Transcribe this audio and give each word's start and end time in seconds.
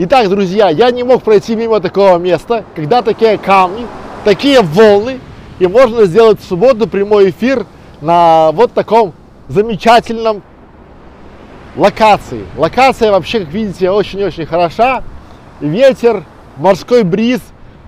Итак, 0.00 0.28
друзья, 0.28 0.68
я 0.68 0.92
не 0.92 1.02
мог 1.02 1.24
пройти 1.24 1.56
мимо 1.56 1.80
такого 1.80 2.18
места, 2.18 2.64
когда 2.76 3.02
такие 3.02 3.36
камни, 3.36 3.84
такие 4.24 4.60
волны, 4.60 5.18
и 5.58 5.66
можно 5.66 6.04
сделать 6.04 6.38
в 6.40 6.44
субботу 6.44 6.86
прямой 6.86 7.30
эфир 7.30 7.66
на 8.00 8.52
вот 8.52 8.72
таком 8.72 9.12
замечательном 9.48 10.44
локации. 11.74 12.44
Локация 12.56 13.10
вообще, 13.10 13.40
как 13.40 13.48
видите, 13.48 13.90
очень-очень 13.90 14.46
хороша. 14.46 15.02
Ветер, 15.60 16.22
морской 16.58 17.02
бриз, 17.02 17.40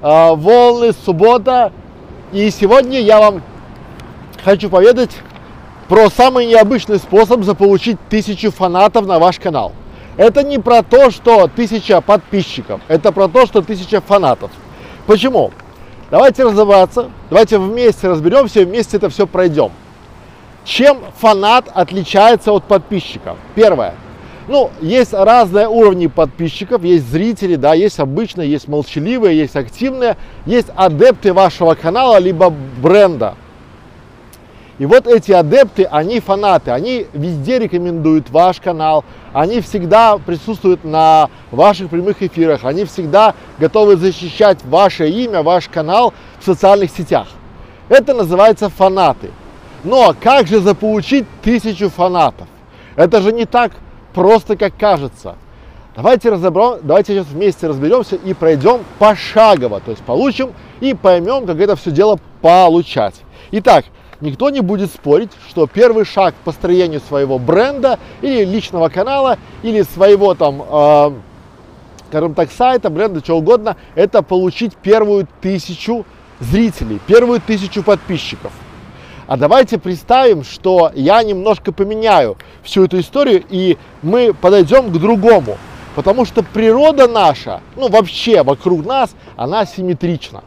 э, 0.02 0.34
волны, 0.34 0.92
суббота. 1.04 1.70
И 2.32 2.50
сегодня 2.50 3.00
я 3.00 3.20
вам 3.20 3.40
хочу 4.42 4.68
поведать 4.68 5.16
про 5.86 6.10
самый 6.10 6.46
необычный 6.46 6.98
способ 6.98 7.44
заполучить 7.44 7.98
тысячу 8.08 8.50
фанатов 8.50 9.06
на 9.06 9.20
ваш 9.20 9.38
канал. 9.38 9.74
Это 10.20 10.42
не 10.42 10.58
про 10.58 10.82
то, 10.82 11.10
что 11.10 11.48
тысяча 11.48 12.02
подписчиков, 12.02 12.82
это 12.88 13.10
про 13.10 13.26
то, 13.26 13.46
что 13.46 13.62
тысяча 13.62 14.02
фанатов. 14.02 14.50
Почему? 15.06 15.50
Давайте 16.10 16.44
разобраться, 16.44 17.08
давайте 17.30 17.56
вместе 17.56 18.06
разберемся, 18.06 18.66
вместе 18.66 18.98
это 18.98 19.08
все 19.08 19.26
пройдем. 19.26 19.70
Чем 20.66 20.98
фанат 21.16 21.70
отличается 21.72 22.52
от 22.52 22.64
подписчиков? 22.64 23.38
Первое. 23.54 23.94
Ну, 24.46 24.70
есть 24.82 25.14
разные 25.14 25.68
уровни 25.68 26.06
подписчиков, 26.06 26.84
есть 26.84 27.08
зрители, 27.08 27.54
да, 27.54 27.72
есть 27.72 27.98
обычные, 27.98 28.50
есть 28.50 28.68
молчаливые, 28.68 29.38
есть 29.38 29.56
активные, 29.56 30.18
есть 30.44 30.68
адепты 30.76 31.32
вашего 31.32 31.72
канала, 31.72 32.18
либо 32.18 32.50
бренда. 32.82 33.36
И 34.80 34.86
вот 34.86 35.06
эти 35.06 35.30
адепты, 35.30 35.84
они 35.84 36.20
фанаты, 36.20 36.70
они 36.70 37.06
везде 37.12 37.58
рекомендуют 37.58 38.30
ваш 38.30 38.62
канал, 38.62 39.04
они 39.34 39.60
всегда 39.60 40.16
присутствуют 40.16 40.84
на 40.84 41.28
ваших 41.50 41.90
прямых 41.90 42.22
эфирах, 42.22 42.64
они 42.64 42.86
всегда 42.86 43.34
готовы 43.58 43.96
защищать 43.96 44.64
ваше 44.64 45.10
имя, 45.10 45.42
ваш 45.42 45.68
канал 45.68 46.14
в 46.40 46.46
социальных 46.46 46.90
сетях. 46.92 47.28
Это 47.90 48.14
называется 48.14 48.70
фанаты. 48.70 49.32
Но 49.84 50.14
как 50.18 50.46
же 50.46 50.60
заполучить 50.60 51.26
тысячу 51.42 51.90
фанатов? 51.90 52.48
Это 52.96 53.20
же 53.20 53.32
не 53.32 53.44
так 53.44 53.72
просто, 54.14 54.56
как 54.56 54.78
кажется. 54.78 55.36
Давайте 55.94 56.30
разобрем, 56.30 56.78
давайте 56.82 57.12
сейчас 57.12 57.26
вместе 57.26 57.66
разберемся 57.66 58.16
и 58.16 58.32
пройдем 58.32 58.80
пошагово, 58.98 59.80
то 59.80 59.90
есть 59.90 60.02
получим 60.04 60.52
и 60.80 60.94
поймем, 60.94 61.44
как 61.44 61.60
это 61.60 61.76
все 61.76 61.90
дело 61.90 62.18
получать. 62.40 63.16
Итак, 63.50 63.84
никто 64.20 64.50
не 64.50 64.60
будет 64.60 64.90
спорить, 64.90 65.30
что 65.48 65.66
первый 65.66 66.04
шаг 66.04 66.34
к 66.34 66.44
построению 66.44 67.00
своего 67.00 67.38
бренда 67.38 67.98
или 68.22 68.44
личного 68.44 68.88
канала, 68.88 69.38
или 69.62 69.82
своего 69.82 70.34
там, 70.34 70.62
э, 70.62 71.12
скажем 72.08 72.34
так, 72.34 72.50
сайта, 72.50 72.90
бренда, 72.90 73.22
чего 73.22 73.38
угодно, 73.38 73.76
это 73.94 74.22
получить 74.22 74.76
первую 74.76 75.26
тысячу 75.40 76.04
зрителей, 76.40 77.00
первую 77.06 77.40
тысячу 77.40 77.82
подписчиков. 77.82 78.52
А 79.26 79.36
давайте 79.36 79.78
представим, 79.78 80.42
что 80.42 80.90
я 80.94 81.22
немножко 81.22 81.72
поменяю 81.72 82.36
всю 82.64 82.84
эту 82.84 82.98
историю, 82.98 83.44
и 83.48 83.78
мы 84.02 84.34
подойдем 84.34 84.90
к 84.90 84.98
другому. 84.98 85.56
Потому 85.94 86.24
что 86.24 86.42
природа 86.42 87.06
наша, 87.06 87.60
ну 87.76 87.88
вообще 87.88 88.42
вокруг 88.42 88.84
нас, 88.84 89.14
она 89.36 89.66
симметрична. 89.66 90.42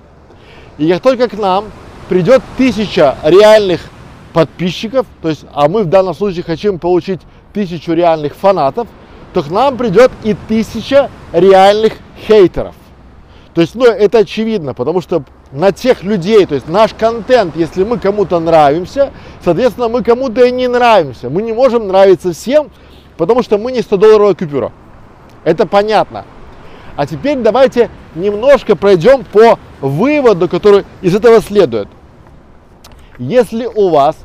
И 0.78 0.90
как 0.92 1.02
только 1.02 1.30
к 1.30 1.34
нам 1.38 1.66
придет 2.14 2.44
тысяча 2.60 3.18
реальных 3.24 3.82
подписчиков, 4.34 5.08
то 5.24 5.30
есть, 5.30 5.46
а 5.52 5.68
мы 5.68 5.82
в 5.82 5.88
данном 5.88 6.14
случае 6.14 6.44
хотим 6.44 6.78
получить 6.78 7.20
тысячу 7.54 7.94
реальных 7.94 8.36
фанатов, 8.36 8.88
то 9.34 9.42
к 9.42 9.50
нам 9.50 9.78
придет 9.78 10.12
и 10.24 10.36
тысяча 10.48 11.10
реальных 11.32 11.94
хейтеров. 12.28 12.76
То 13.56 13.62
есть, 13.62 13.74
ну, 13.74 13.86
это 13.86 14.20
очевидно, 14.20 14.76
потому 14.76 15.02
что 15.02 15.24
на 15.52 15.72
тех 15.72 16.04
людей, 16.04 16.46
то 16.46 16.54
есть 16.54 16.68
наш 16.68 16.94
контент, 16.94 17.56
если 17.56 17.84
мы 17.84 17.98
кому-то 17.98 18.40
нравимся, 18.40 19.10
соответственно, 19.44 19.90
мы 19.90 20.04
кому-то 20.04 20.46
и 20.46 20.52
не 20.52 20.68
нравимся. 20.68 21.32
Мы 21.32 21.42
не 21.42 21.52
можем 21.52 21.88
нравиться 21.88 22.32
всем, 22.32 22.70
потому 23.18 23.42
что 23.42 23.58
мы 23.58 23.72
не 23.72 23.80
100-долларовая 23.80 24.36
купюра. 24.36 24.72
Это 25.44 25.66
понятно. 25.66 26.26
А 26.96 27.08
теперь 27.08 27.40
давайте 27.40 27.90
немножко 28.14 28.76
пройдем 28.76 29.24
по 29.24 29.58
выводу, 29.82 30.48
который 30.48 30.86
из 31.02 31.16
этого 31.16 31.42
следует. 31.42 31.88
Если 33.20 33.66
у 33.66 33.90
вас 33.90 34.16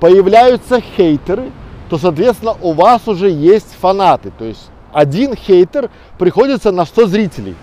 появляются 0.00 0.80
хейтеры, 0.80 1.52
то, 1.88 1.98
соответственно, 1.98 2.56
у 2.60 2.72
вас 2.72 3.06
уже 3.06 3.30
есть 3.30 3.74
фанаты. 3.80 4.32
То 4.36 4.44
есть 4.44 4.70
один 4.92 5.34
хейтер 5.34 5.90
приходится 6.18 6.72
на 6.72 6.84
100 6.84 7.06
зрителей. 7.06 7.54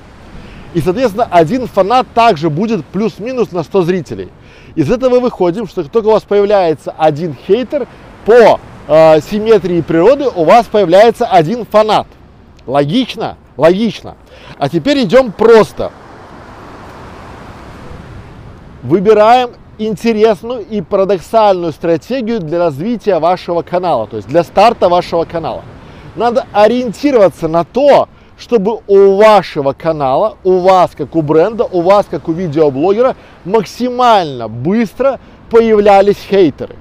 И, 0.73 0.81
соответственно, 0.81 1.27
один 1.29 1.67
фанат 1.67 2.07
также 2.13 2.49
будет 2.49 2.85
плюс-минус 2.85 3.51
на 3.51 3.63
100 3.63 3.81
зрителей. 3.83 4.29
Из 4.75 4.89
этого 4.89 5.19
выходим, 5.19 5.67
что 5.67 5.83
только 5.83 6.07
у 6.07 6.11
вас 6.11 6.23
появляется 6.23 6.91
один 6.91 7.35
хейтер, 7.47 7.87
по 8.25 8.59
э, 8.87 9.21
симметрии 9.21 9.81
природы 9.81 10.27
у 10.27 10.43
вас 10.43 10.67
появляется 10.67 11.25
один 11.25 11.65
фанат. 11.65 12.07
Логично? 12.67 13.37
Логично. 13.57 14.15
А 14.59 14.69
теперь 14.69 15.03
идем 15.03 15.31
просто. 15.31 15.91
Выбираем 18.83 19.51
интересную 19.79 20.65
и 20.65 20.81
парадоксальную 20.81 21.71
стратегию 21.71 22.39
для 22.39 22.59
развития 22.59 23.19
вашего 23.19 23.61
канала, 23.61 24.07
то 24.07 24.17
есть 24.17 24.27
для 24.27 24.43
старта 24.43 24.89
вашего 24.89 25.25
канала. 25.25 25.63
Надо 26.15 26.45
ориентироваться 26.53 27.47
на 27.47 27.63
то, 27.63 28.09
чтобы 28.37 28.79
у 28.87 29.15
вашего 29.15 29.73
канала, 29.73 30.37
у 30.43 30.59
вас 30.59 30.91
как 30.95 31.15
у 31.15 31.21
бренда, 31.21 31.63
у 31.63 31.81
вас 31.81 32.05
как 32.09 32.27
у 32.27 32.33
видеоблогера 32.33 33.15
максимально 33.45 34.47
быстро 34.47 35.19
появлялись 35.49 36.17
хейтеры. 36.29 36.75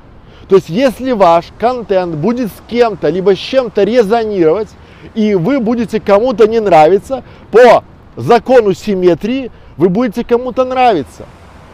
То 0.49 0.57
есть 0.57 0.69
если 0.69 1.13
ваш 1.13 1.47
контент 1.59 2.15
будет 2.17 2.49
с 2.49 2.63
кем-то, 2.69 3.09
либо 3.11 3.35
с 3.37 3.39
чем-то 3.39 3.85
резонировать, 3.85 4.69
и 5.15 5.35
вы 5.35 5.61
будете 5.61 6.01
кому-то 6.01 6.47
не 6.47 6.61
нравиться, 6.61 7.23
по 7.51 7.85
закону 8.17 8.73
симметрии 8.73 9.51
вы 9.77 9.89
будете 9.89 10.25
кому-то 10.25 10.65
нравиться. 10.65 11.27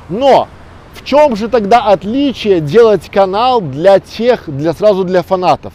Но 0.08 0.48
в 0.94 1.04
чем 1.04 1.36
же 1.36 1.48
тогда 1.48 1.82
отличие 1.86 2.60
делать 2.60 3.10
канал 3.10 3.60
для 3.60 3.98
тех, 3.98 4.44
для 4.46 4.72
сразу 4.72 5.04
для 5.04 5.22
фанатов? 5.22 5.72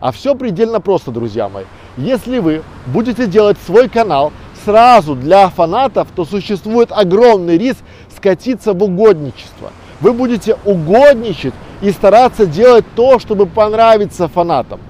А 0.00 0.10
все 0.10 0.34
предельно 0.34 0.80
просто, 0.80 1.10
друзья 1.10 1.48
мои. 1.48 1.64
Если 1.96 2.38
вы 2.38 2.62
будете 2.86 3.26
делать 3.26 3.56
свой 3.64 3.88
канал 3.88 4.32
сразу 4.64 5.14
для 5.14 5.48
фанатов, 5.48 6.08
то 6.16 6.24
существует 6.24 6.90
огромный 6.90 7.58
риск 7.58 7.78
скатиться 8.14 8.72
в 8.72 8.82
угодничество. 8.82 9.70
Вы 10.00 10.12
будете 10.12 10.56
угодничать 10.64 11.54
и 11.80 11.90
стараться 11.90 12.46
делать 12.46 12.84
то, 12.96 13.18
чтобы 13.18 13.46
понравиться 13.46 14.28
фанатам. 14.28 14.80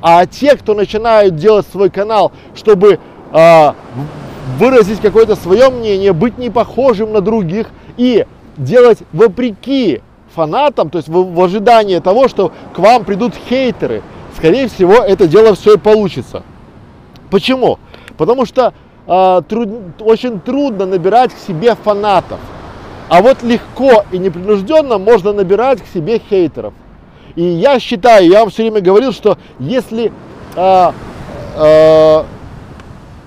А 0.00 0.26
те, 0.26 0.56
кто 0.56 0.74
начинают 0.74 1.36
делать 1.36 1.66
свой 1.70 1.90
канал, 1.90 2.32
чтобы 2.54 2.98
э, 3.32 3.72
выразить 4.58 5.00
какое-то 5.00 5.36
свое 5.36 5.70
мнение, 5.70 6.12
быть 6.12 6.38
не 6.38 6.50
похожим 6.50 7.12
на 7.12 7.20
других 7.20 7.70
и 7.96 8.26
делать 8.56 8.98
вопреки 9.12 10.02
фанатам, 10.34 10.90
то 10.90 10.98
есть 10.98 11.08
в, 11.08 11.34
в 11.34 11.42
ожидании 11.42 11.98
того, 11.98 12.28
что 12.28 12.52
к 12.74 12.78
вам 12.78 13.04
придут 13.04 13.34
хейтеры, 13.48 14.02
скорее 14.36 14.68
всего, 14.68 14.94
это 14.94 15.26
дело 15.26 15.54
все 15.54 15.74
и 15.74 15.78
получится. 15.78 16.42
Почему? 17.30 17.78
Потому 18.16 18.46
что 18.46 18.74
э, 19.06 19.42
труд, 19.48 19.68
очень 20.00 20.40
трудно 20.40 20.86
набирать 20.86 21.32
к 21.32 21.38
себе 21.38 21.74
фанатов. 21.74 22.38
А 23.08 23.20
вот 23.20 23.42
легко 23.42 24.04
и 24.12 24.18
непринужденно 24.18 24.98
можно 24.98 25.32
набирать 25.32 25.82
к 25.82 25.86
себе 25.86 26.20
хейтеров. 26.30 26.72
И 27.36 27.42
я 27.42 27.78
считаю, 27.80 28.28
я 28.28 28.40
вам 28.40 28.50
все 28.50 28.62
время 28.62 28.80
говорил, 28.80 29.12
что 29.12 29.38
если, 29.58 30.12
э, 30.56 30.92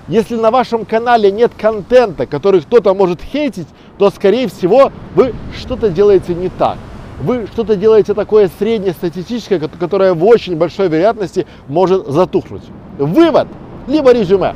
если 0.08 0.36
на 0.36 0.50
вашем 0.50 0.84
канале 0.84 1.30
нет 1.30 1.52
контента, 1.56 2.26
который 2.26 2.62
кто-то 2.62 2.94
может 2.94 3.20
хейтить, 3.22 3.68
то, 3.98 4.10
скорее 4.10 4.48
всего, 4.48 4.90
вы 5.14 5.34
что-то 5.56 5.90
делаете 5.90 6.34
не 6.34 6.48
так. 6.48 6.78
Вы 7.20 7.46
что-то 7.52 7.76
делаете 7.76 8.14
такое 8.14 8.50
среднестатистическое, 8.58 9.58
которое 9.58 10.14
в 10.14 10.24
очень 10.24 10.56
большой 10.56 10.88
вероятности 10.88 11.46
может 11.66 12.06
затухнуть. 12.06 12.62
Вывод– 12.98 13.48
либо 13.88 14.12
резюме. 14.12 14.54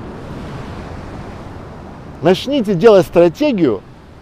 Начните 2.21 2.75
делать 2.75 3.07
стратегию, 3.07 3.81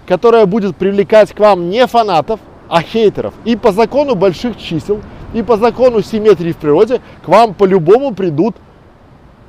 которая 0.09 0.47
будет 0.47 0.76
привлекать 0.76 1.33
к 1.33 1.38
вам 1.38 1.69
не 1.69 1.87
фанатов, 1.87 2.41
а 2.69 2.81
хейтеров. 2.83 3.35
И 3.44 3.56
по 3.56 3.73
закону 3.73 4.15
больших 4.15 4.56
чисел, 4.56 5.00
и 5.35 5.43
по 5.43 5.56
закону 5.56 6.00
симметрии 6.00 6.53
в 6.53 6.56
природе 6.56 7.00
к 7.25 7.29
вам 7.29 7.53
по-любому 7.53 8.15
придут 8.15 8.56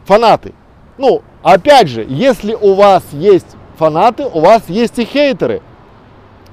фанаты. 0.06 0.54
Ну, 0.98 1.22
опять 1.44 1.88
же, 1.88 2.06
если 2.08 2.54
у 2.54 2.74
вас 2.74 3.04
есть 3.12 3.48
фанаты, 3.78 4.26
у 4.26 4.42
вас 4.42 4.64
есть 4.68 5.00
и 5.00 5.06
хейтеры. 5.06 5.62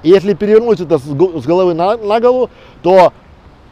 И 0.02 0.10
если 0.10 0.34
перевернуть 0.34 0.80
это 0.80 0.98
с 0.98 1.46
головы 1.46 1.74
на, 1.74 1.96
на 1.96 2.20
голову, 2.20 2.50
то 2.82 3.12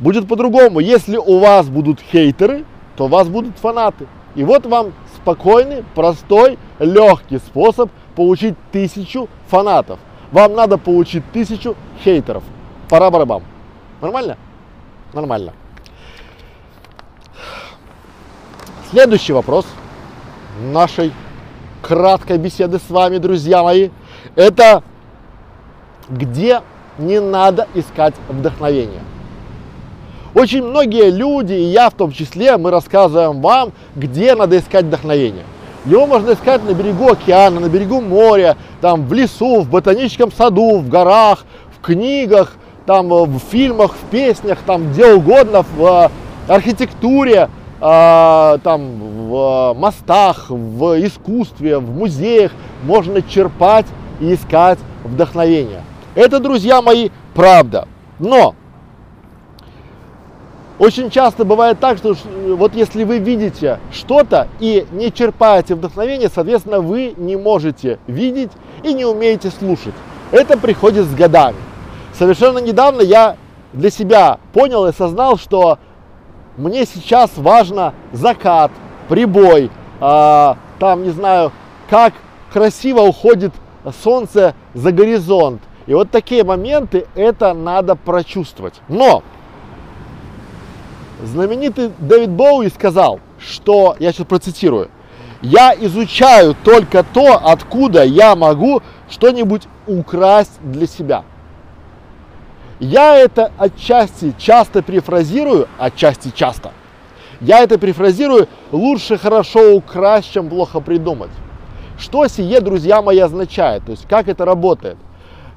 будет 0.01 0.29
по-другому. 0.29 0.81
Если 0.81 1.17
у 1.17 1.39
вас 1.39 1.69
будут 1.69 2.01
хейтеры, 2.01 2.65
то 2.97 3.05
у 3.05 3.09
вас 3.09 3.29
будут 3.29 3.57
фанаты. 3.59 4.07
И 4.35 4.45
вот 4.45 4.67
вам 4.67 4.93
спокойный, 5.15 5.85
простой, 5.95 6.59
легкий 6.79 7.39
способ 7.39 7.91
получить 8.15 8.55
тысячу 8.73 9.29
фанатов. 9.49 9.99
Вам 10.33 10.55
надо 10.55 10.77
получить 10.77 11.23
тысячу 11.33 11.77
хейтеров. 12.05 12.43
Пора 12.89 13.11
барабам. 13.11 13.43
Нормально? 14.01 14.37
Нормально. 15.13 15.53
Следующий 18.91 19.33
вопрос 19.33 19.67
нашей 20.61 21.13
краткой 21.83 22.39
беседы 22.39 22.79
с 22.79 22.91
вами, 22.91 23.19
друзья 23.19 23.63
мои, 23.63 23.91
это 24.35 24.83
где 26.09 26.63
не 26.99 27.21
надо 27.21 27.67
искать 27.75 28.15
вдохновение. 28.29 29.03
Очень 30.35 30.65
многие 30.65 31.11
люди, 31.11 31.55
и 31.55 31.65
я 31.65 31.89
в 31.89 31.95
том 31.95 32.13
числе, 32.13 32.57
мы 32.57 32.71
рассказываем 32.71 33.41
вам, 33.41 33.73
где 33.95 34.35
надо 34.35 34.59
искать 34.59 34.85
вдохновение. 34.85 35.45
Его 35.87 36.07
можно 36.07 36.33
искать 36.33 36.65
на 36.65 36.75
берегу 36.75 37.11
океана, 37.11 37.61
на 37.61 37.69
берегу 37.69 38.01
моря, 38.01 38.57
там 38.81 39.07
в 39.07 39.13
лесу, 39.13 39.61
в 39.61 39.71
ботаническом 39.71 40.33
саду, 40.33 40.79
в 40.79 40.89
горах, 40.89 41.45
в 41.77 41.81
книгах, 41.81 42.55
там 42.87 43.09
в 43.09 43.39
фильмах, 43.51 43.95
в 43.95 44.11
песнях, 44.11 44.59
там 44.67 44.93
где 44.93 45.15
угодно, 45.15 45.65
в 45.77 46.11
архитектуре, 46.49 47.49
э, 47.81 48.59
там 48.63 49.29
в 49.29 49.75
мостах, 49.75 50.47
в 50.49 51.05
искусстве, 51.05 51.79
в 51.79 51.91
музеях 51.91 52.53
можно 52.85 53.23
черпать 53.23 53.87
и 54.21 54.35
искать 54.35 54.79
вдохновение. 55.05 55.83
Это, 56.15 56.41
друзья 56.41 56.81
мои, 56.83 57.11
правда. 57.35 57.87
Но 58.19 58.55
очень 60.79 61.11
часто 61.11 61.45
бывает 61.45 61.81
так, 61.81 61.97
что 61.97 62.15
вот 62.49 62.75
если 62.75 63.05
вы 63.05 63.19
видите 63.19 63.81
что-то 63.93 64.49
и 64.61 64.87
не 64.93 65.11
черпаете 65.11 65.75
вдохновение, 65.75 66.31
соответственно, 66.33 66.81
вы 66.81 67.15
не 67.17 67.37
можете 67.37 67.99
видеть 68.07 68.51
и 68.83 68.93
не 68.93 69.05
умеете 69.07 69.51
слушать. 69.51 69.95
Это 70.33 70.59
приходит 70.59 71.07
с 71.07 71.15
годами. 71.15 71.57
Совершенно 72.13 72.59
недавно 72.59 73.01
я 73.01 73.37
для 73.73 73.91
себя 73.91 74.39
понял 74.53 74.87
и 74.87 74.91
осознал, 74.91 75.39
что 75.39 75.79
мне 76.57 76.87
сейчас 76.87 77.31
важно 77.37 77.95
закат, 78.13 78.71
прибой, 79.09 79.71
а, 80.01 80.57
там, 80.79 81.05
не 81.05 81.11
знаю, 81.11 81.53
как 81.89 82.15
красиво 82.53 83.01
уходит 83.01 83.53
солнце 84.03 84.55
за 84.75 84.93
горизонт. 84.93 85.63
И 85.87 85.95
вот 85.95 86.11
такие 86.11 86.45
моменты, 86.45 87.07
это 87.15 87.55
надо 87.55 87.95
прочувствовать. 87.95 88.81
Но 88.89 89.23
знаменитый 91.23 91.93
Дэвид 91.99 92.31
Боуи 92.31 92.69
сказал, 92.69 93.21
что, 93.39 93.95
я 93.99 94.13
сейчас 94.13 94.27
процитирую, 94.27 94.91
я 95.43 95.75
изучаю 95.79 96.57
только 96.65 97.05
то, 97.05 97.41
откуда 97.43 98.05
я 98.05 98.35
могу 98.35 98.83
что-нибудь 99.09 99.69
украсть 99.87 100.59
для 100.63 100.87
себя. 100.87 101.25
Я 102.79 103.17
это 103.17 103.53
отчасти 103.57 104.35
часто 104.39 104.83
перефразирую, 104.83 105.69
отчасти 105.79 106.31
часто. 106.35 106.73
Я 107.41 107.61
это 107.61 107.79
перефразирую, 107.79 108.49
лучше 108.71 109.19
хорошо 109.19 109.75
украсть, 109.75 110.33
чем 110.33 110.49
плохо 110.49 110.81
придумать. 110.81 111.31
Что 111.99 112.27
сие, 112.29 112.61
друзья 112.61 113.01
мои, 113.01 113.19
означает? 113.19 113.85
То 113.85 113.93
есть 113.93 114.07
как 114.07 114.29
это 114.29 114.45
работает? 114.45 114.99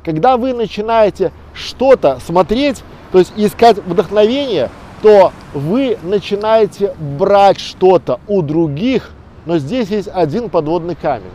Когда 0.06 0.38
вы 0.38 0.54
начинаете 0.54 1.34
что-то 1.54 2.20
смотреть, 2.26 2.84
то 3.12 3.20
есть 3.20 3.34
искать 3.36 3.78
вдохновение, 3.78 4.70
то 5.02 5.34
вы 5.54 5.98
начинаете 6.04 6.96
брать 7.18 7.60
что-то 7.60 8.20
у 8.28 8.42
других, 8.42 9.12
но 9.46 9.58
здесь 9.58 9.90
есть 9.90 10.10
один 10.14 10.50
подводный 10.50 10.96
камень. 10.96 11.32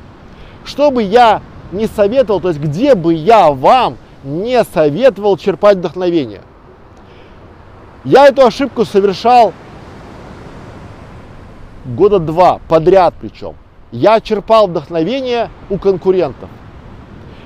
Что 0.64 0.90
бы 0.90 1.02
я 1.02 1.42
не 1.72 1.86
советовал, 1.86 2.40
то 2.40 2.48
есть 2.48 2.60
где 2.60 2.94
бы 2.94 3.12
я 3.12 3.50
вам 3.50 3.96
не 4.24 4.64
советовал 4.64 5.36
черпать 5.36 5.78
вдохновение. 5.78 6.42
Я 8.04 8.26
эту 8.26 8.44
ошибку 8.44 8.84
совершал 8.84 9.52
года 11.84 12.18
два 12.18 12.60
подряд 12.68 13.14
причем. 13.20 13.54
Я 13.92 14.20
черпал 14.20 14.66
вдохновение 14.66 15.50
у 15.70 15.78
конкурентов. 15.78 16.48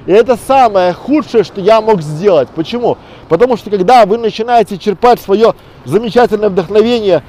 И 0.06 0.12
это 0.12 0.38
самое 0.38 0.94
худшее, 0.94 1.44
что 1.44 1.60
я 1.60 1.82
мог 1.82 2.00
сделать. 2.00 2.48
Почему? 2.48 2.96
Потому 3.28 3.58
что 3.58 3.68
когда 3.68 4.06
вы 4.06 4.16
начинаете 4.16 4.78
черпать 4.78 5.20
свое 5.20 5.54
замечательное 5.84 6.48
вдохновение 6.48 7.22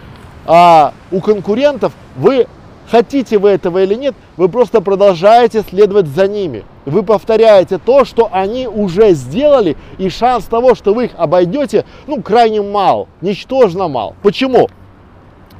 а, 0.45 0.93
у 1.11 1.19
конкурентов, 1.19 1.91
вы 2.15 2.47
хотите 2.89 3.37
вы 3.37 3.49
этого 3.49 3.83
или 3.83 3.95
нет, 3.95 4.15
вы 4.37 4.47
просто 4.47 4.79
продолжаете 4.79 5.63
следовать 5.69 6.07
за 6.07 6.27
ними. 6.27 6.63
Вы 6.89 7.03
повторяете 7.03 7.77
то, 7.77 8.03
что 8.03 8.29
они 8.31 8.67
уже 8.67 9.11
сделали, 9.11 9.77
и 9.97 10.09
шанс 10.09 10.45
того, 10.45 10.75
что 10.75 10.93
вы 10.93 11.05
их 11.05 11.11
обойдете, 11.17 11.85
ну, 12.07 12.21
крайне 12.21 12.61
мал, 12.61 13.07
ничтожно 13.21 13.87
мал. 13.87 14.15
Почему? 14.21 14.69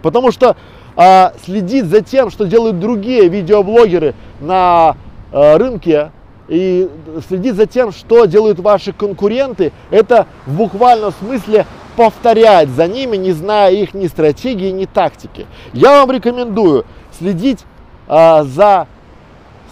Потому 0.02 0.32
что 0.32 0.56
а, 0.96 1.34
следить 1.46 1.86
за 1.86 2.02
тем, 2.02 2.30
что 2.30 2.46
делают 2.46 2.80
другие 2.80 3.28
видеоблогеры 3.30 4.16
на 4.40 4.98
а, 5.32 5.58
рынке, 5.58 6.12
и 6.48 6.90
следить 7.28 7.56
за 7.56 7.68
тем, 7.68 7.92
что 7.92 8.26
делают 8.26 8.60
ваши 8.60 8.92
конкуренты, 8.92 9.72
это 9.92 10.26
в 10.48 10.58
буквальном 10.58 11.14
смысле 11.14 11.68
повторять 11.96 12.70
за 12.70 12.88
ними, 12.88 13.18
не 13.18 13.34
зная 13.34 13.72
их 13.72 13.94
ни 13.94 14.08
стратегии, 14.08 14.72
ни 14.72 14.86
тактики. 14.86 15.46
Я 15.74 16.00
вам 16.00 16.12
рекомендую 16.12 16.86
следить 17.18 17.60
а, 18.08 18.44
за 18.44 18.88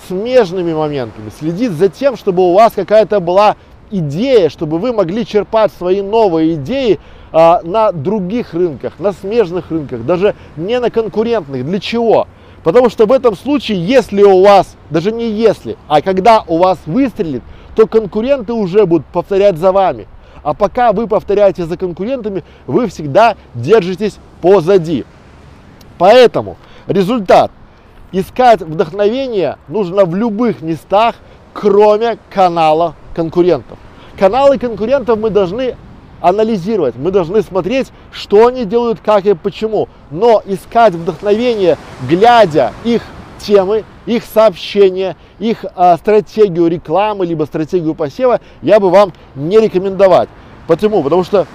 смежными 0.08 0.74
моментами, 0.74 1.32
следить 1.38 1.72
за 1.72 1.90
тем, 1.90 2.18
чтобы 2.18 2.44
у 2.44 2.54
вас 2.54 2.74
какая-то 2.74 3.20
была 3.20 3.56
идея, 3.92 4.50
чтобы 4.50 4.80
вы 4.80 4.94
могли 4.94 5.26
черпать 5.26 5.72
свои 5.78 6.02
новые 6.02 6.56
идеи 6.56 7.00
а, 7.32 7.62
на 7.64 7.92
других 7.92 8.54
рынках, 8.54 8.94
на 9.00 9.14
смежных 9.14 9.72
рынках, 9.72 10.06
даже 10.06 10.36
не 10.56 10.80
на 10.80 10.90
конкурентных. 10.90 11.66
Для 11.66 11.80
чего? 11.80 12.28
Потому 12.64 12.90
что 12.90 13.06
в 13.06 13.12
этом 13.12 13.36
случае, 13.36 13.84
если 13.86 14.24
у 14.24 14.44
вас, 14.44 14.76
даже 14.90 15.12
не 15.12 15.30
если, 15.30 15.78
а 15.88 16.02
когда 16.02 16.44
у 16.48 16.58
вас 16.58 16.80
выстрелит, 16.86 17.44
то 17.76 17.88
конкуренты 17.88 18.54
уже 18.54 18.86
будут 18.86 19.06
повторять 19.08 19.58
за 19.58 19.72
вами. 19.72 20.08
А 20.44 20.54
пока 20.54 20.92
вы 20.92 21.08
повторяете 21.08 21.66
за 21.66 21.78
конкурентами, 21.78 22.44
вы 22.66 22.88
всегда 22.88 23.36
держитесь 23.54 24.18
позади. 24.42 25.06
Поэтому 25.98 26.58
Результат. 26.88 27.52
Искать 28.12 28.62
вдохновение 28.62 29.58
нужно 29.68 30.06
в 30.06 30.16
любых 30.16 30.62
местах, 30.62 31.16
кроме 31.54 32.18
канала 32.34 32.96
конкурентов. 33.14 33.78
Каналы 34.18 34.58
конкурентов 34.58 35.20
мы 35.20 35.30
должны 35.30 35.76
анализировать, 36.22 36.96
мы 36.96 37.12
должны 37.12 37.42
смотреть, 37.42 37.92
что 38.12 38.48
они 38.48 38.66
делают, 38.66 39.00
как 39.04 39.26
и 39.26 39.34
почему. 39.34 39.90
Но 40.10 40.42
искать 40.46 40.94
вдохновение, 40.94 41.78
глядя 42.10 42.74
их 42.84 43.02
темы, 43.40 43.84
их 44.06 44.24
сообщения, 44.24 45.16
их 45.38 45.66
а, 45.76 45.98
стратегию 45.98 46.68
рекламы, 46.68 47.26
либо 47.26 47.44
стратегию 47.44 47.94
посева, 47.94 48.40
я 48.62 48.80
бы 48.80 48.90
вам 48.90 49.14
не 49.36 49.60
рекомендовать. 49.60 50.30
Почему? 50.66 51.04
Потому 51.04 51.24
что 51.24 51.46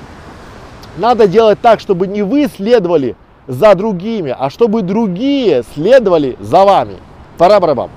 надо 0.99 1.27
делать 1.27 1.61
так, 1.61 1.81
чтобы 1.81 2.07
не 2.07 2.23
вы 2.23 2.47
следовали 2.55 3.17
за 3.47 3.75
другими, 3.75 4.35
а 4.37 4.51
чтобы 4.51 4.83
другие 4.83 5.63
следовали 5.75 6.37
за 6.41 6.65
вами. 6.65 6.97
Пора 7.39 7.61
барабам. 7.61 7.91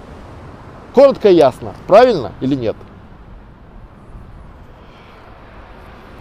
Коротко 0.93 1.29
и 1.29 1.35
ясно, 1.35 1.73
правильно 1.87 2.31
или 2.41 2.55
нет? 2.55 2.75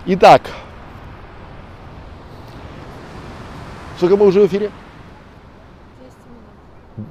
Итак, 0.07 0.43
сколько 3.97 4.17
мы 4.17 4.27
уже 4.27 4.41
в 4.41 4.47
эфире? 4.47 4.71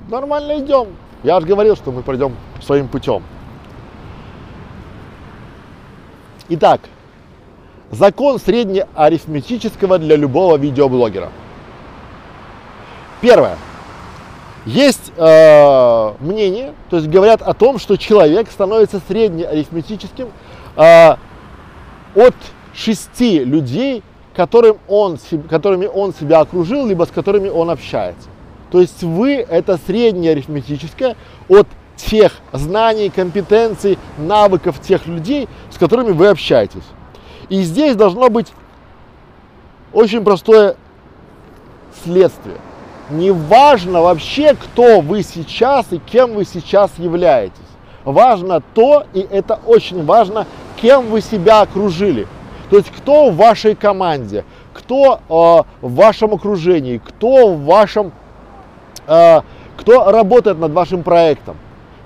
Нормально 0.10 0.60
идем. 0.60 0.89
Я 1.24 1.39
же 1.39 1.48
говорил, 1.48 1.75
что 1.75 1.91
мы 1.91 2.03
пройдем 2.03 2.36
своим 2.62 2.88
путем. 2.88 3.24
Итак, 6.50 6.82
закон 7.89 8.38
среднеарифметического 8.38 9.98
для 9.98 10.17
любого 10.17 10.58
видеоблогера– 10.58 11.32
Первое. 13.24 13.56
Есть 14.65 15.13
э, 15.15 16.13
мнение, 16.20 16.74
то 16.89 16.98
есть 16.98 17.08
говорят 17.08 17.42
о 17.42 17.53
том, 17.53 17.80
что 17.80 17.96
человек 17.96 18.51
становится 18.51 19.01
среднеарифметическим 19.08 20.27
э, 20.75 21.15
от 22.15 22.36
шести 22.74 23.39
людей, 23.46 24.03
которым 24.36 24.77
он, 24.89 25.18
которыми 25.50 25.86
он 25.86 26.13
себя 26.13 26.42
окружил, 26.42 26.86
либо 26.86 27.06
с 27.06 27.12
которыми 27.12 27.48
он 27.48 27.70
общается. 27.70 28.27
То 28.72 28.82
есть 28.82 29.01
вы 29.03 29.36
это 29.36 29.80
среднее 29.88 30.34
арифметическое 30.34 31.15
от 31.48 31.68
тех 31.96 32.34
знаний, 32.51 33.10
компетенций, 33.10 33.98
навыков 34.18 34.82
тех 34.82 35.08
людей, 35.08 35.48
с 35.72 35.77
которыми 35.77 36.12
вы 36.12 36.27
общаетесь. 36.27 36.84
И 37.48 37.62
здесь 37.62 37.96
должно 37.96 38.30
быть 38.30 38.48
очень 39.94 40.25
простое 40.25 40.75
следствие– 42.03 42.58
не 43.10 43.31
важно 43.31 44.01
вообще, 44.01 44.55
кто 44.55 45.01
вы 45.01 45.24
сейчас 45.24 45.88
и 45.91 45.98
кем 45.98 46.33
вы 46.33 46.45
сейчас 46.45 46.91
являетесь. 46.98 47.57
Важно 48.03 48.62
то, 48.74 49.05
и 49.13 49.19
это 49.19 49.60
очень 49.65 50.03
важно, 50.05 50.45
кем 50.81 51.07
вы 51.07 51.22
себя 51.22 51.62
окружили. 51.62 52.27
То 52.69 52.77
есть 52.77 52.89
кто 52.91 53.29
в 53.29 53.36
вашей 53.36 53.75
команде, 53.75 54.45
кто 54.74 55.19
э, 55.29 55.86
в 55.86 55.93
вашем 55.93 56.33
окружении, 56.33 56.98
кто 56.98 57.53
в 57.53 57.63
вашем, 57.63 58.12
э, 59.07 59.41
кто 59.77 60.12
работает 60.12 60.60
над 60.60 60.72
вашим 60.72 61.03
проектом, 61.03 61.57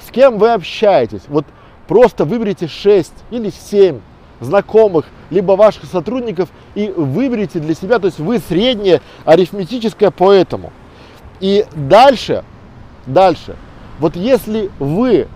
с 0.05 0.11
кем 0.11 0.37
вы 0.37 0.51
общаетесь. 0.51 1.21
Вот 1.27 1.45
просто 1.87 2.25
выберите 2.25 2.67
6 2.67 3.13
или 3.31 3.49
7 3.49 3.99
знакомых, 4.39 5.05
либо 5.29 5.53
ваших 5.53 5.85
сотрудников 5.85 6.49
и 6.75 6.89
выберите 6.95 7.59
для 7.59 7.73
себя, 7.73 7.97
то 7.99 8.05
есть 8.05 8.19
вы 8.19 8.39
среднее 8.39 9.01
арифметическое 9.25 10.11
по 10.11 10.31
этому. 10.31 10.71
И 11.39 11.65
дальше, 11.75 12.43
дальше, 13.05 13.55
вот 13.99 14.15
если 14.15 14.69
вы 14.79 15.27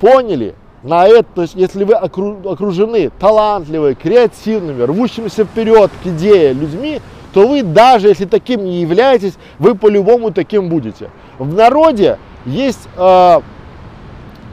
поняли 0.00 0.54
на 0.82 1.06
это, 1.06 1.26
то 1.34 1.42
есть 1.42 1.54
если 1.54 1.84
вы 1.84 1.94
окружены 1.94 3.10
талантливыми, 3.18 3.94
креативными, 3.94 4.82
рвущимися 4.82 5.44
вперед 5.44 5.90
к 6.02 6.06
идее 6.06 6.52
людьми, 6.52 7.00
то 7.32 7.46
вы 7.46 7.62
даже 7.62 8.08
если 8.08 8.24
таким 8.24 8.64
не 8.64 8.80
являетесь, 8.80 9.34
вы 9.58 9.74
по-любому 9.74 10.32
таким 10.32 10.68
будете. 10.68 11.10
В 11.38 11.54
народе 11.54 12.18
есть 12.44 12.88
э, 12.96 13.40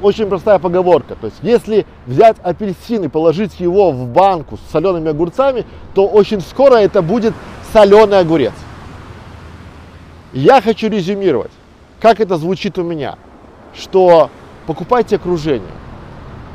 очень 0.02 0.28
простая 0.28 0.60
поговорка. 0.60 1.16
То 1.20 1.28
есть, 1.28 1.38
если 1.42 1.86
взять 2.06 2.38
апельсин 2.44 3.06
и 3.06 3.08
положить 3.08 3.60
его 3.60 3.92
в 3.92 4.08
банку 4.08 4.58
с 4.58 4.72
солеными 4.72 5.10
огурцами, 5.10 5.66
то 5.96 6.08
очень 6.08 6.42
скоро 6.42 6.76
это 6.76 7.02
будет 7.02 7.34
соленый 7.74 8.20
огурец. 8.20 8.54
Я 10.38 10.62
хочу 10.62 10.88
резюмировать, 10.88 11.50
как 12.00 12.20
это 12.20 12.38
звучит 12.38 12.78
у 12.78 12.84
меня, 12.84 13.18
что 13.76 14.30
покупайте 14.68 15.16
окружение. 15.16 15.72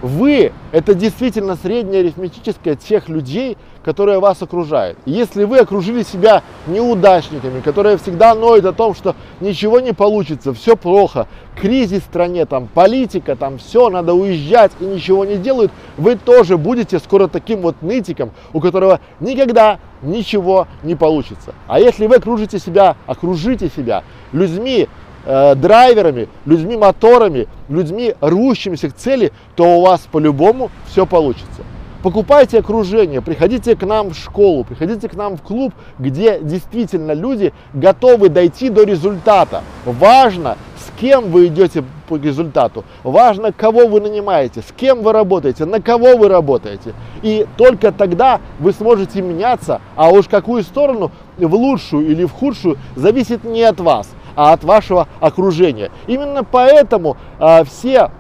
Вы– 0.03 0.53
это 0.73 0.95
действительно 0.95 1.55
среднее 1.55 2.01
арифметическое 2.01 2.75
тех 2.75 3.09
людей, 3.09 3.57
которые 3.85 4.19
вас 4.19 4.43
окружают. 4.43 4.99
если 5.07 5.45
вы 5.45 5.59
окружили 5.59 6.03
себя 6.03 6.43
неудачниками, 6.67 7.61
которые 7.61 7.99
всегда 7.99 8.35
ноют 8.35 8.65
о 8.65 8.73
том, 8.73 8.95
что 8.95 9.15
ничего 9.41 9.81
не 9.81 9.93
получится, 9.93 10.53
все 10.55 10.77
плохо, 10.77 11.29
кризис 11.57 12.03
в 12.03 12.07
стране, 12.07 12.47
там, 12.47 12.67
политика, 12.67 13.37
там, 13.37 13.59
все, 13.59 13.89
надо 13.91 14.15
уезжать 14.15 14.73
и 14.81 14.85
ничего 14.85 15.25
не 15.25 15.37
делают, 15.37 15.71
вы 15.97 16.17
тоже 16.17 16.57
будете 16.59 16.99
скоро 16.99 17.29
таким 17.29 17.61
вот 17.61 17.81
нытиком, 17.81 18.31
у 18.53 18.61
которого 18.61 19.01
никогда 19.21 19.79
ничего 20.03 20.67
не 20.83 20.97
получится. 20.97 21.55
А 21.69 21.79
если 21.79 22.07
вы 22.07 22.17
окружите 22.17 22.59
себя, 22.59 22.97
окружите 23.07 23.69
себя 23.69 24.03
людьми, 24.33 24.89
э, 25.25 25.55
драйверами, 25.55 26.29
людьми 26.47 26.77
моторами, 26.77 27.49
людьми 27.69 28.15
рвущимися 28.21 28.91
к 28.91 28.95
цели, 28.95 29.33
то 29.57 29.79
у 29.79 29.83
вас 29.83 30.01
по-любому 30.11 30.71
все 30.87 31.07
получится. 31.07 31.63
Покупайте 32.03 32.59
окружение, 32.59 33.23
приходите 33.23 33.77
к 33.77 33.87
нам 33.87 34.11
в 34.11 34.17
школу, 34.17 34.65
приходите 34.65 35.09
к 35.09 35.15
нам 35.15 35.37
в 35.37 35.43
клуб, 35.43 35.73
где 36.01 36.41
действительно 36.41 37.13
люди 37.13 37.53
готовы 37.73 38.29
дойти 38.29 38.71
до 38.71 38.83
результата. 38.83 39.63
Важно, 39.87 40.57
с 40.77 41.01
кем 41.01 41.31
вы 41.31 41.47
идете 41.47 41.85
по 42.09 42.17
результату, 42.17 42.85
важно, 43.05 43.53
кого 43.53 43.87
вы 43.87 44.01
нанимаете, 44.01 44.63
с 44.63 44.73
кем 44.77 45.03
вы 45.03 45.13
работаете, 45.13 45.65
на 45.65 45.81
кого 45.81 46.17
вы 46.17 46.29
работаете. 46.29 46.93
И 47.23 47.47
только 47.57 47.93
тогда 47.93 48.41
вы 48.59 48.73
сможете 48.73 49.23
меняться, 49.23 49.81
а 49.95 50.11
уж 50.11 50.27
какую 50.27 50.65
сторону, 50.65 51.13
в 51.39 51.55
лучшую 51.55 52.09
или 52.09 52.25
в 52.25 52.33
худшую, 52.33 52.79
зависит 52.97 53.45
не 53.45 53.63
от 53.63 53.79
вас, 53.79 54.09
а 54.37 54.53
от 54.53 54.65
вашего 54.65 55.09
окружения. 55.21 55.91
Именно 56.07 56.45
поэтому 56.45 57.17
а, 57.39 57.65
все 57.65 58.11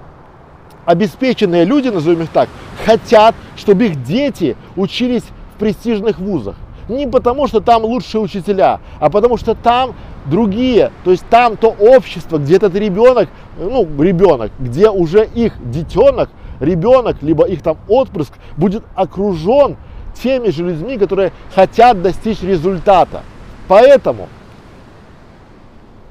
обеспеченные 0.84 1.64
люди, 1.64 1.88
назовем 1.88 2.22
их 2.22 2.30
так, 2.30 2.48
хотят, 2.84 3.34
чтобы 3.56 3.86
их 3.86 4.02
дети 4.02 4.56
учились 4.76 5.24
в 5.54 5.58
престижных 5.58 6.18
вузах. 6.18 6.56
Не 6.88 7.06
потому, 7.06 7.46
что 7.46 7.60
там 7.60 7.84
лучшие 7.84 8.20
учителя, 8.20 8.80
а 8.98 9.08
потому 9.08 9.36
что 9.36 9.54
там 9.54 9.94
другие, 10.26 10.90
то 11.04 11.10
есть 11.10 11.24
там 11.28 11.56
то 11.56 11.68
общество, 11.68 12.38
где 12.38 12.56
этот 12.56 12.74
ребенок, 12.74 13.28
ну, 13.58 13.86
ребенок, 14.02 14.50
где 14.58 14.90
уже 14.90 15.24
их 15.24 15.54
детенок, 15.70 16.30
ребенок, 16.60 17.16
либо 17.22 17.44
их 17.44 17.62
там 17.62 17.76
отпрыск 17.88 18.32
будет 18.56 18.82
окружен 18.94 19.76
теми 20.22 20.50
же 20.50 20.64
людьми, 20.64 20.98
которые 20.98 21.32
хотят 21.54 22.02
достичь 22.02 22.42
результата. 22.42 23.22
Поэтому 23.68 24.28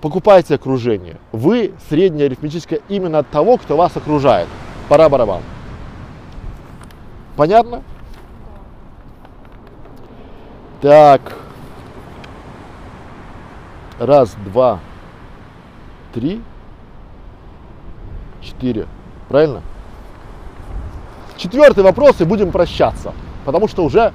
покупайте 0.02 0.56
окружение. 0.56 1.18
Вы 1.32 1.74
среднее 1.90 2.26
арифметическое 2.26 2.80
именно 2.90 3.20
от 3.20 3.30
того, 3.30 3.58
кто 3.58 3.78
вас 3.78 3.96
окружает. 3.96 4.48
Пора 4.90 5.08
барабан. 5.08 5.42
Понятно? 7.38 7.84
Так. 10.82 11.38
Раз, 14.00 14.36
два, 14.46 14.80
три, 16.12 16.42
четыре. 18.42 18.88
Правильно? 19.30 19.62
Четвертый 21.38 21.84
вопрос 21.84 22.20
и 22.20 22.26
будем 22.26 22.52
прощаться, 22.52 23.14
потому 23.46 23.68
что 23.68 23.86
уже 23.86 24.12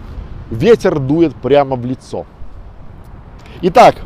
ветер 0.50 0.99
дует 0.99 1.35
прямо 1.37 1.76
в 1.76 1.87
лицо. 1.87 2.26
Итак, 3.62 3.97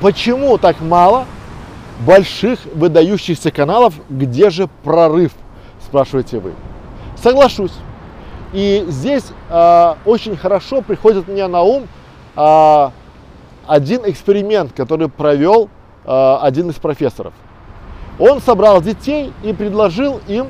Почему 0.00 0.58
так 0.58 0.80
мало 0.80 1.26
больших 2.00 2.60
выдающихся 2.74 3.50
каналов? 3.50 3.94
Где 4.10 4.50
же 4.50 4.68
прорыв, 4.82 5.32
спрашиваете 5.84 6.38
вы? 6.38 6.52
Соглашусь. 7.16 7.72
И 8.52 8.84
здесь 8.88 9.24
э, 9.50 9.94
очень 10.04 10.36
хорошо 10.36 10.80
приходит 10.82 11.26
мне 11.26 11.46
на 11.46 11.62
ум 11.62 11.88
э, 12.36 12.90
один 13.66 14.02
эксперимент, 14.04 14.72
который 14.72 15.08
провел 15.08 15.68
э, 16.04 16.36
один 16.40 16.70
из 16.70 16.76
профессоров. 16.76 17.32
Он 18.18 18.40
собрал 18.40 18.80
детей 18.80 19.32
и 19.42 19.52
предложил 19.52 20.20
им, 20.28 20.48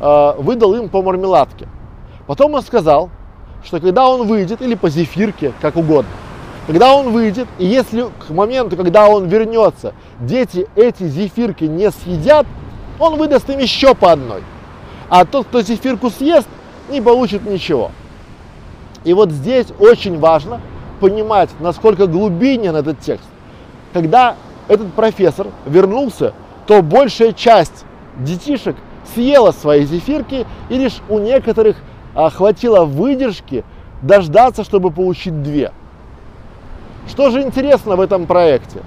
э, 0.00 0.34
выдал 0.38 0.74
им 0.74 0.88
по 0.88 1.02
мармеладке. 1.02 1.68
Потом 2.26 2.54
он 2.54 2.62
сказал, 2.62 3.10
что 3.64 3.80
когда 3.80 4.08
он 4.08 4.26
выйдет, 4.26 4.62
или 4.62 4.74
по 4.74 4.88
зефирке, 4.88 5.52
как 5.60 5.76
угодно, 5.76 6.10
когда 6.66 6.94
он 6.94 7.12
выйдет, 7.12 7.46
и 7.58 7.66
если 7.66 8.06
к 8.18 8.30
моменту, 8.30 8.76
когда 8.76 9.08
он 9.08 9.28
вернется, 9.28 9.92
дети 10.20 10.66
эти 10.76 11.04
зефирки 11.04 11.64
не 11.64 11.90
съедят, 11.90 12.46
он 12.98 13.16
выдаст 13.16 13.50
им 13.50 13.58
еще 13.58 13.94
по 13.94 14.12
одной. 14.12 14.42
А 15.10 15.24
тот, 15.24 15.46
кто 15.46 15.60
зефирку 15.60 16.10
съест, 16.10 16.48
не 16.88 17.00
получит 17.00 17.44
ничего. 17.44 17.90
И 19.04 19.12
вот 19.12 19.30
здесь 19.30 19.66
очень 19.78 20.18
важно 20.18 20.60
понимать, 21.00 21.50
насколько 21.60 22.06
глубинен 22.06 22.74
этот 22.74 23.00
текст. 23.00 23.26
Когда 23.92 24.36
этот 24.68 24.92
профессор 24.94 25.48
вернулся, 25.66 26.32
то 26.66 26.80
большая 26.80 27.32
часть 27.32 27.84
детишек 28.16 28.76
съела 29.14 29.52
свои 29.52 29.84
зефирки, 29.84 30.46
и 30.70 30.78
лишь 30.78 31.00
у 31.10 31.18
некоторых 31.18 31.76
а, 32.14 32.30
хватило 32.30 32.86
выдержки 32.86 33.64
дождаться, 34.00 34.64
чтобы 34.64 34.90
получить 34.90 35.42
две. 35.42 35.72
Что 37.08 37.30
же 37.30 37.42
интересно 37.42 37.96
в 37.96 38.00
этом 38.00 38.26
проекте? 38.26 38.82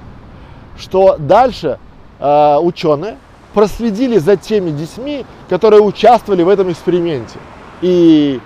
Что 0.78 1.18
дальше 1.18 1.80
э, 2.20 2.58
ученые 2.58 3.18
проследили 3.54 4.18
за 4.18 4.36
теми 4.38 4.72
детьми, 4.72 5.26
которые 5.50 5.82
участвовали 5.82 6.44
в 6.44 6.50
этом 6.50 6.72
эксперименте. 6.72 7.40
И 7.82 8.40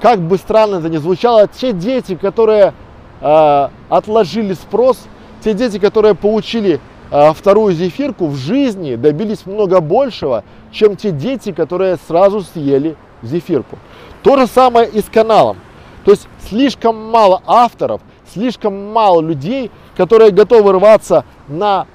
как 0.00 0.20
бы 0.20 0.36
странно 0.36 0.76
это 0.76 0.88
ни 0.88 0.96
звучало, 0.96 1.48
те 1.48 1.72
дети, 1.72 2.14
которые 2.14 2.72
э, 3.20 3.68
отложили 3.88 4.54
спрос, 4.54 4.98
те 5.42 5.54
дети, 5.54 5.78
которые 5.78 6.14
получили 6.14 6.80
э, 7.10 7.32
вторую 7.32 7.74
зефирку 7.74 8.26
в 8.26 8.36
жизни, 8.36 8.94
добились 8.94 9.46
много 9.46 9.80
большего, 9.80 10.44
чем 10.70 10.96
те 10.96 11.10
дети, 11.10 11.52
которые 11.52 11.98
сразу 12.06 12.42
съели 12.42 12.96
зефирку. 13.22 13.78
То 14.22 14.36
же 14.36 14.46
самое 14.46 14.88
и 14.88 15.00
с 15.00 15.06
каналом. 15.06 15.56
То 16.04 16.12
есть 16.12 16.28
слишком 16.48 17.10
мало 17.10 17.42
авторов, 17.46 18.00
слишком 18.32 18.92
мало 18.92 19.20
людей, 19.20 19.70
которые 19.96 20.30
готовы 20.30 20.72
рваться 20.72 21.24
на 21.48 21.86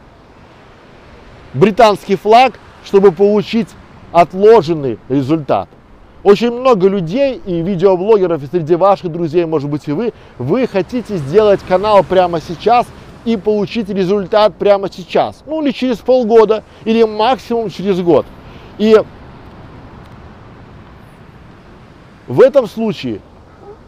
британский 1.53 2.15
флаг, 2.15 2.53
чтобы 2.83 3.11
получить 3.11 3.69
отложенный 4.11 4.99
результат. 5.09 5.69
Очень 6.23 6.51
много 6.51 6.87
людей 6.87 7.41
и 7.45 7.61
видеоблогеров, 7.61 8.43
и 8.43 8.47
среди 8.47 8.75
ваших 8.75 9.11
друзей, 9.11 9.45
может 9.45 9.69
быть 9.69 9.87
и 9.87 9.91
вы, 9.91 10.13
вы 10.37 10.67
хотите 10.67 11.17
сделать 11.17 11.59
канал 11.67 12.03
прямо 12.03 12.39
сейчас 12.39 12.87
и 13.25 13.35
получить 13.35 13.89
результат 13.89 14.55
прямо 14.55 14.89
сейчас. 14.89 15.43
Ну 15.45 15.61
или 15.61 15.71
через 15.71 15.97
полгода, 15.97 16.63
или 16.85 17.03
максимум 17.03 17.69
через 17.69 17.99
год. 18.01 18.25
И 18.77 18.97
в 22.27 22.41
этом 22.41 22.67
случае 22.67 23.19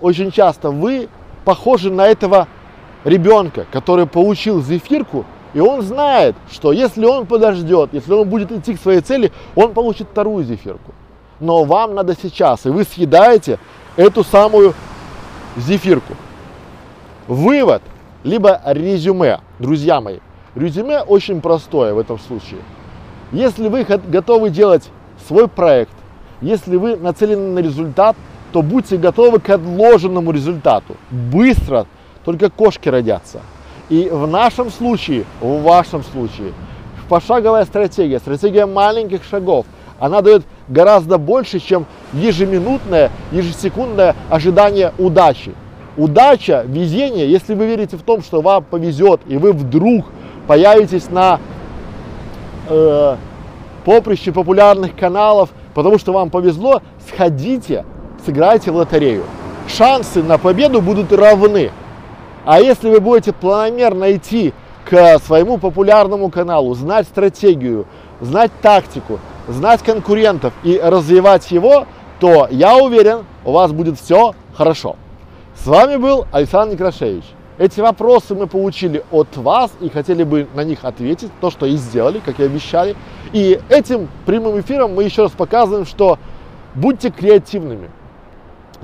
очень 0.02 0.32
часто 0.32 0.72
вы 0.72 1.08
похожи 1.46 1.92
на 1.92 2.08
этого 2.08 2.48
ребенка, 3.06 3.66
который 3.72 4.08
получил 4.08 4.62
зефирку, 4.62 5.26
и 5.54 5.60
он 5.62 5.82
знает, 5.84 6.36
что 6.52 6.74
если 6.74 7.06
он 7.06 7.26
подождет, 7.28 7.92
если 7.94 8.12
он 8.12 8.28
будет 8.28 8.52
идти 8.52 8.76
к 8.76 8.82
своей 8.82 9.00
цели, 9.00 9.32
он 9.56 9.74
получит 9.74 10.10
вторую 10.12 10.44
зефирку. 10.44 10.94
Но 11.40 11.64
вам 11.64 11.96
надо 11.96 12.16
сейчас, 12.22 12.66
и 12.66 12.70
вы 12.70 12.84
съедаете 12.84 13.60
эту 13.96 14.24
самую 14.24 14.74
зефирку. 15.56 16.14
Вывод, 17.28 17.82
либо 18.24 18.60
резюме, 18.66 19.40
друзья 19.60 20.02
мои. 20.02 20.20
Резюме 20.56 21.02
очень 21.02 21.42
простое 21.42 21.94
в 21.94 22.00
этом 22.00 22.20
случае. 22.20 22.60
Если 23.32 23.68
вы 23.70 23.84
готовы 23.84 24.50
делать 24.50 24.90
свой 25.28 25.48
проект, 25.48 25.94
если 26.42 26.76
вы 26.76 26.98
нацелены 26.98 27.54
на 27.54 27.60
результат, 27.60 28.16
то 28.56 28.62
будьте 28.62 28.96
готовы 28.96 29.42
к 29.42 29.50
отложенному 29.50 30.32
результату. 30.32 30.96
Быстро, 31.12 31.88
только 32.24 32.50
кошки 32.50 32.88
родятся. 32.88 33.42
И 33.90 34.08
в 34.10 34.28
нашем 34.28 34.72
случае, 34.72 35.26
в 35.42 35.62
вашем 35.62 36.06
случае, 36.06 36.54
пошаговая 37.10 37.66
стратегия, 37.66 38.18
стратегия 38.18 38.66
маленьких 38.66 39.26
шагов, 39.26 39.66
она 40.00 40.22
дает 40.22 40.44
гораздо 40.70 41.18
больше, 41.18 41.60
чем 41.60 41.86
ежеминутное, 42.14 43.12
ежесекундное 43.34 44.16
ожидание 44.30 44.94
удачи. 44.98 45.54
Удача, 45.98 46.64
везение, 46.66 47.30
если 47.30 47.56
вы 47.56 47.66
верите 47.66 47.98
в 47.98 48.04
том, 48.04 48.24
что 48.24 48.40
вам 48.40 48.64
повезет, 48.64 49.20
и 49.28 49.36
вы 49.36 49.52
вдруг 49.52 50.06
появитесь 50.48 51.10
на 51.10 51.42
э, 52.70 53.18
поприще 53.84 54.32
популярных 54.32 54.96
каналов, 54.96 55.50
потому 55.74 56.00
что 56.00 56.14
вам 56.14 56.30
повезло, 56.30 56.82
сходите, 57.06 57.84
сыграйте 58.26 58.72
в 58.72 58.76
лотерею. 58.76 59.24
Шансы 59.68 60.24
на 60.24 60.38
победу 60.38 60.82
будут 60.82 61.12
равны. 61.12 61.72
А 62.46 62.60
если 62.60 62.90
вы 62.90 63.00
будете 63.00 63.34
планомерно 63.34 64.16
идти 64.16 64.54
к 64.90 65.20
своему 65.20 65.58
популярному 65.58 66.30
каналу, 66.30 66.74
знать 66.76 67.08
стратегию, 67.08 67.86
знать 68.22 68.52
тактику, 68.62 69.20
знать 69.48 69.82
конкурентов 69.82 70.54
и 70.64 70.80
развивать 70.82 71.50
его, 71.52 71.86
то 72.20 72.48
я 72.52 72.78
уверен, 72.78 73.26
у 73.44 73.52
вас 73.52 73.72
будет 73.72 74.00
все 74.00 74.36
хорошо. 74.56 74.96
С 75.56 75.66
вами 75.68 75.96
был 75.98 76.26
Александр 76.32 76.74
Некрашевич. 76.74 77.24
Эти 77.58 77.80
вопросы 77.80 78.36
мы 78.36 78.48
получили 78.48 79.04
от 79.12 79.38
вас 79.38 79.72
и 79.80 79.90
хотели 79.90 80.24
бы 80.24 80.48
на 80.54 80.64
них 80.66 80.84
ответить, 80.84 81.32
то, 81.40 81.50
что 81.50 81.66
и 81.66 81.78
сделали, 81.78 82.20
как 82.20 82.40
и 82.40 82.44
обещали. 82.44 82.96
И 83.32 83.60
этим 83.70 84.10
прямым 84.26 84.60
эфиром 84.60 84.94
мы 84.94 85.04
еще 85.04 85.24
раз 85.24 85.32
показываем, 85.32 85.86
что 85.86 86.20
будьте 86.76 87.10
креативными. 87.12 87.90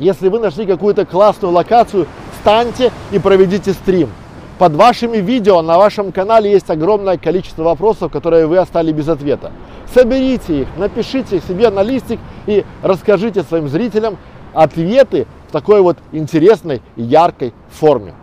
Если 0.02 0.30
вы 0.30 0.40
нашли 0.40 0.66
какую-то 0.66 1.06
классную 1.06 1.54
локацию, 1.54 2.08
встаньте 2.34 2.92
и 3.12 3.20
проведите 3.20 3.72
стрим. 3.72 4.10
Под 4.58 4.74
вашими 4.74 5.18
видео 5.18 5.62
на 5.62 5.78
вашем 5.78 6.12
канале 6.12 6.50
есть 6.50 6.72
огромное 6.72 7.20
количество 7.20 7.62
вопросов, 7.62 8.12
которые 8.12 8.48
вы 8.48 8.58
остались 8.58 8.94
без 8.94 9.08
ответа. 9.08 9.52
Соберите 9.94 10.62
их, 10.62 10.68
напишите 10.76 11.40
себе 11.40 11.70
на 11.70 11.84
листик 11.84 12.20
и 12.48 12.66
расскажите 12.82 13.44
своим 13.44 13.70
зрителям 13.70 14.18
ответы 14.56 15.28
в 15.50 15.52
такой 15.52 15.82
вот 15.82 16.00
интересной 16.12 16.82
и 16.96 17.04
яркой 17.04 17.54
форме. 17.70 18.16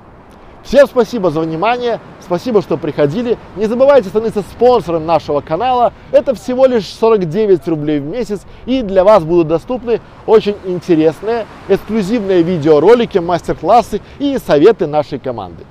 Всем 0.69 0.87
спасибо 0.87 1.31
за 1.31 1.41
внимание, 1.41 1.99
спасибо, 2.21 2.61
что 2.61 2.77
приходили. 2.77 3.39
Не 3.57 3.65
забывайте 3.65 4.11
становиться 4.11 4.43
спонсором 4.43 5.07
нашего 5.07 5.41
канала. 5.41 5.95
Это 6.13 6.35
всего 6.35 6.67
лишь 6.67 6.85
49 6.85 7.67
рублей 7.69 8.01
в 8.01 8.05
месяц. 8.05 8.43
И 8.67 8.83
для 8.83 9.03
вас 9.03 9.25
будут 9.25 9.49
доступны 9.49 10.03
очень 10.27 10.57
интересные, 10.67 11.47
эксклюзивные 11.69 12.43
видеоролики, 12.43 13.17
мастер-классы 13.17 14.03
и 14.19 14.37
советы 14.37 14.87
нашей 14.87 15.19
команды. 15.19 15.65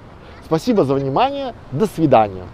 Спасибо 0.43 0.83
за 0.83 0.95
внимание. 0.95 1.53
До 1.71 1.85
свидания. 1.85 2.45